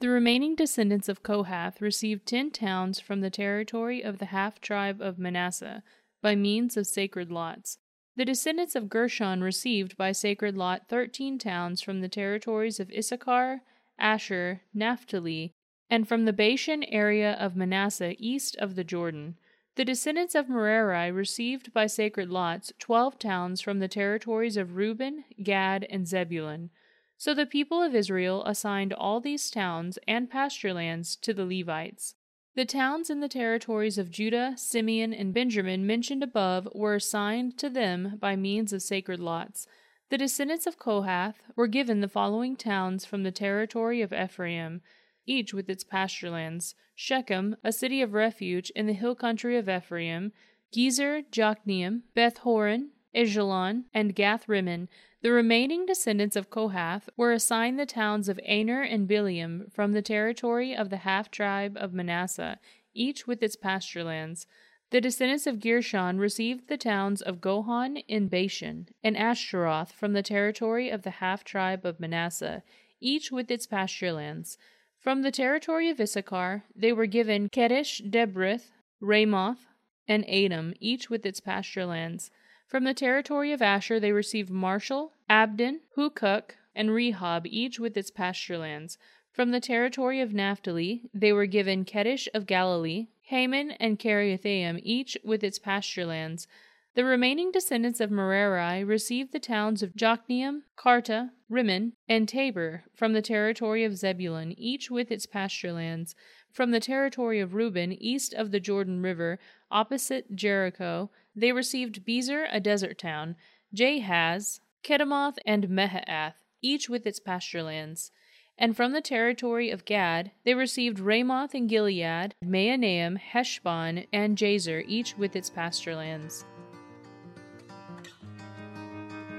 The 0.00 0.08
remaining 0.08 0.54
descendants 0.54 1.08
of 1.08 1.22
Kohath 1.22 1.80
received 1.80 2.26
ten 2.26 2.50
towns 2.50 3.00
from 3.00 3.20
the 3.20 3.30
territory 3.30 4.02
of 4.02 4.18
the 4.18 4.26
half 4.26 4.60
tribe 4.60 5.00
of 5.00 5.18
Manasseh 5.18 5.82
by 6.22 6.34
means 6.36 6.76
of 6.76 6.86
sacred 6.86 7.30
lots. 7.30 7.78
The 8.16 8.24
descendants 8.24 8.76
of 8.76 8.88
Gershon 8.88 9.42
received 9.42 9.96
by 9.96 10.12
sacred 10.12 10.56
lot 10.56 10.88
thirteen 10.88 11.38
towns 11.38 11.82
from 11.82 12.00
the 12.00 12.08
territories 12.08 12.78
of 12.78 12.90
Issachar, 12.96 13.62
Asher, 13.98 14.62
Naphtali, 14.72 15.52
and 15.90 16.08
from 16.08 16.24
the 16.24 16.32
Bashan 16.32 16.84
area 16.84 17.32
of 17.34 17.56
Manasseh 17.56 18.14
east 18.18 18.56
of 18.56 18.74
the 18.74 18.84
Jordan. 18.84 19.36
The 19.76 19.84
descendants 19.84 20.34
of 20.34 20.48
Merari 20.48 21.10
received 21.10 21.72
by 21.72 21.86
sacred 21.86 22.30
lots 22.30 22.72
twelve 22.78 23.18
towns 23.18 23.60
from 23.60 23.80
the 23.80 23.88
territories 23.88 24.56
of 24.56 24.76
Reuben, 24.76 25.24
Gad, 25.42 25.86
and 25.90 26.06
Zebulun. 26.06 26.70
So 27.16 27.34
the 27.34 27.46
people 27.46 27.82
of 27.82 27.94
Israel 27.94 28.44
assigned 28.44 28.92
all 28.92 29.20
these 29.20 29.50
towns 29.50 29.98
and 30.06 30.30
pasture 30.30 30.72
lands 30.72 31.16
to 31.16 31.34
the 31.34 31.44
Levites. 31.44 32.14
The 32.54 32.64
towns 32.64 33.10
in 33.10 33.18
the 33.20 33.28
territories 33.28 33.98
of 33.98 34.12
Judah, 34.12 34.54
Simeon, 34.56 35.12
and 35.12 35.34
Benjamin 35.34 35.86
mentioned 35.86 36.22
above 36.22 36.68
were 36.72 36.94
assigned 36.94 37.58
to 37.58 37.68
them 37.68 38.16
by 38.20 38.36
means 38.36 38.72
of 38.72 38.82
sacred 38.82 39.18
lots. 39.18 39.66
The 40.14 40.18
descendants 40.18 40.68
of 40.68 40.78
Kohath 40.78 41.42
were 41.56 41.66
given 41.66 42.00
the 42.00 42.06
following 42.06 42.54
towns 42.54 43.04
from 43.04 43.24
the 43.24 43.32
territory 43.32 44.00
of 44.00 44.12
Ephraim, 44.12 44.80
each 45.26 45.52
with 45.52 45.68
its 45.68 45.82
pasture 45.82 46.30
lands 46.30 46.76
Shechem, 46.94 47.56
a 47.64 47.72
city 47.72 48.00
of 48.00 48.14
refuge 48.14 48.70
in 48.76 48.86
the 48.86 48.92
hill 48.92 49.16
country 49.16 49.56
of 49.56 49.68
Ephraim, 49.68 50.30
Gezer, 50.72 51.24
Jokmeam, 51.32 52.02
Beth 52.14 52.38
Horon, 52.38 52.90
Aijalon, 53.12 53.86
and 53.92 54.14
Gath 54.14 54.48
Rimmon, 54.48 54.88
the 55.22 55.32
remaining 55.32 55.84
descendants 55.84 56.36
of 56.36 56.48
Kohath 56.48 57.08
were 57.16 57.32
assigned 57.32 57.80
the 57.80 57.84
towns 57.84 58.28
of 58.28 58.38
Aner 58.44 58.82
and 58.82 59.08
Bileam 59.08 59.72
from 59.72 59.90
the 59.90 60.00
territory 60.00 60.76
of 60.76 60.90
the 60.90 60.98
half 60.98 61.28
tribe 61.28 61.76
of 61.76 61.92
Manasseh, 61.92 62.60
each 62.94 63.26
with 63.26 63.42
its 63.42 63.56
pasture 63.56 64.04
lands. 64.04 64.46
The 64.94 65.00
descendants 65.00 65.48
of 65.48 65.58
Gershon 65.58 66.18
received 66.18 66.68
the 66.68 66.76
towns 66.76 67.20
of 67.20 67.40
Golan 67.40 67.96
in 68.06 68.28
Bashan 68.28 68.90
and 69.02 69.16
Ashtaroth 69.16 69.90
from 69.90 70.12
the 70.12 70.22
territory 70.22 70.88
of 70.88 71.02
the 71.02 71.18
half 71.18 71.42
tribe 71.42 71.84
of 71.84 71.98
Manasseh, 71.98 72.62
each 73.00 73.32
with 73.32 73.50
its 73.50 73.66
pasture 73.66 74.12
lands. 74.12 74.56
From 75.00 75.22
the 75.22 75.32
territory 75.32 75.90
of 75.90 75.98
Issachar 75.98 76.62
they 76.76 76.92
were 76.92 77.06
given 77.06 77.48
Kedesh, 77.48 78.08
Daberath, 78.08 78.70
Ramoth, 79.00 79.66
and 80.06 80.24
Adam, 80.30 80.74
each 80.78 81.10
with 81.10 81.26
its 81.26 81.40
pasture 81.40 81.86
lands. 81.86 82.30
From 82.68 82.84
the 82.84 82.94
territory 82.94 83.50
of 83.50 83.60
Asher 83.60 83.98
they 83.98 84.12
received 84.12 84.52
Mashal, 84.52 85.10
Abdon, 85.28 85.80
Hukok, 85.96 86.54
and 86.72 86.90
Rehob, 86.90 87.46
each 87.46 87.80
with 87.80 87.96
its 87.96 88.12
pasture 88.12 88.58
lands. 88.58 88.96
From 89.32 89.50
the 89.50 89.58
territory 89.58 90.20
of 90.20 90.32
Naphtali 90.32 91.10
they 91.12 91.32
were 91.32 91.46
given 91.46 91.84
Kedesh 91.84 92.28
of 92.32 92.46
Galilee, 92.46 93.08
Hammon, 93.28 93.72
and 93.72 93.98
Kiriathaim, 93.98 94.80
each 94.82 95.16
with 95.24 95.42
its 95.42 95.58
pasture 95.58 96.04
lands. 96.04 96.46
The 96.94 97.04
remaining 97.04 97.50
descendants 97.50 98.00
of 98.00 98.10
Merari 98.10 98.84
received 98.84 99.32
the 99.32 99.40
towns 99.40 99.82
of 99.82 99.96
Jokneam, 99.96 100.62
Kartah, 100.76 101.30
Rimmon, 101.48 101.94
and 102.08 102.28
Tabor 102.28 102.84
from 102.94 103.14
the 103.14 103.22
territory 103.22 103.82
of 103.82 103.96
Zebulun, 103.96 104.52
each 104.56 104.90
with 104.90 105.10
its 105.10 105.26
pasture 105.26 105.72
lands. 105.72 106.14
From 106.52 106.70
the 106.70 106.78
territory 106.78 107.40
of 107.40 107.54
Reuben, 107.54 107.92
east 107.92 108.32
of 108.32 108.52
the 108.52 108.60
Jordan 108.60 109.02
River, 109.02 109.40
opposite 109.70 110.36
Jericho, 110.36 111.10
they 111.34 111.50
received 111.50 112.04
Bezer, 112.04 112.46
a 112.52 112.60
desert 112.60 112.96
town, 112.98 113.34
Jahaz, 113.74 114.60
Kedemoth, 114.84 115.38
and 115.44 115.68
Mephaath, 115.68 116.34
each 116.62 116.88
with 116.88 117.06
its 117.06 117.18
pasture 117.18 117.64
lands. 117.64 118.12
And 118.56 118.76
from 118.76 118.92
the 118.92 119.00
territory 119.00 119.70
of 119.70 119.84
Gad, 119.84 120.30
they 120.44 120.54
received 120.54 121.00
Ramoth 121.00 121.54
and 121.54 121.68
Gilead, 121.68 122.34
Mahanaim, 122.40 123.16
Heshbon, 123.16 124.06
and 124.12 124.38
Jazer, 124.38 124.84
each 124.86 125.16
with 125.18 125.34
its 125.34 125.50
pasture 125.50 125.96
lands. 125.96 126.44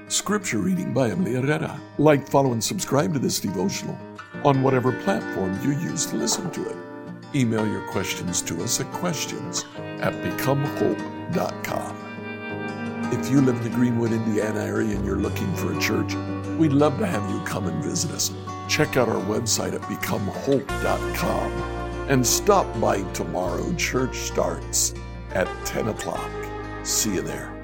Scripture 0.08 0.58
reading 0.58 0.92
by 0.92 1.10
Emily 1.10 1.32
Herrera. 1.34 1.80
Like, 1.98 2.28
follow, 2.28 2.52
and 2.52 2.62
subscribe 2.62 3.12
to 3.14 3.18
this 3.18 3.40
devotional 3.40 3.98
on 4.44 4.62
whatever 4.62 4.92
platform 5.02 5.58
you 5.62 5.70
use 5.70 6.06
to 6.06 6.16
listen 6.16 6.50
to 6.52 6.68
it. 6.68 6.76
Email 7.34 7.66
your 7.66 7.82
questions 7.88 8.40
to 8.42 8.62
us 8.62 8.80
at 8.80 8.86
questions 8.92 9.64
at 9.98 10.12
becomehope.com. 10.22 11.96
If 13.12 13.30
you 13.30 13.40
live 13.40 13.56
in 13.56 13.64
the 13.64 13.70
Greenwood, 13.70 14.12
Indiana 14.12 14.60
area 14.60 14.94
and 14.94 15.04
you're 15.04 15.16
looking 15.16 15.52
for 15.56 15.76
a 15.76 15.80
church, 15.80 16.14
we'd 16.58 16.72
love 16.72 16.98
to 16.98 17.06
have 17.06 17.28
you 17.30 17.40
come 17.44 17.66
and 17.66 17.82
visit 17.82 18.10
us. 18.12 18.30
Check 18.68 18.96
out 18.96 19.08
our 19.08 19.22
website 19.24 19.74
at 19.74 19.82
becomehope.com 19.82 21.52
and 22.08 22.26
stop 22.26 22.80
by 22.80 23.02
tomorrow. 23.12 23.72
Church 23.74 24.16
starts 24.16 24.94
at 25.32 25.48
10 25.66 25.88
o'clock. 25.88 26.30
See 26.84 27.14
you 27.14 27.22
there. 27.22 27.55